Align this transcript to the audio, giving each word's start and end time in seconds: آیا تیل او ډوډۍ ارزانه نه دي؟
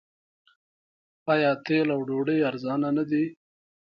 آیا 1.33 1.51
تیل 1.65 1.87
او 1.95 2.01
ډوډۍ 2.07 2.39
ارزانه 2.49 2.89
نه 2.97 3.03
دي؟ 3.09 3.23